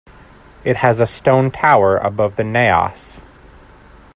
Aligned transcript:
It 0.63 0.77
has 0.77 0.99
a 0.99 1.05
stone 1.05 1.51
tower 1.51 1.97
above 1.97 2.35
the 2.35 2.43
naos. 2.43 3.19